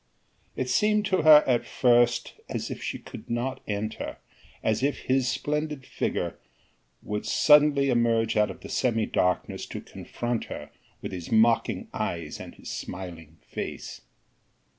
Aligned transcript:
It 0.55 0.67
seemed 0.67 1.05
to 1.05 1.21
her 1.21 1.43
at 1.45 1.63
first 1.63 2.33
as 2.49 2.71
if 2.71 2.81
she 2.81 2.97
could 2.97 3.29
not 3.29 3.61
enter, 3.67 4.17
as 4.63 4.81
if 4.81 5.01
his 5.01 5.27
splendid 5.27 5.85
figure 5.85 6.39
would 7.03 7.23
suddenly 7.23 7.89
emerge 7.91 8.35
out 8.35 8.49
of 8.49 8.61
the 8.61 8.69
semi 8.69 9.05
darkness 9.05 9.67
to 9.67 9.79
confront 9.79 10.45
her 10.45 10.71
with 11.03 11.11
his 11.11 11.31
mocking 11.31 11.87
eyes 11.93 12.39
and 12.39 12.55
his 12.55 12.71
smiling 12.71 13.37
face. 13.47 14.01